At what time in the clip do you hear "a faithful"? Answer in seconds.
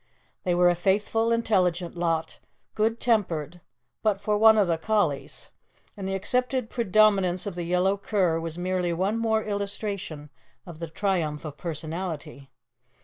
0.71-1.31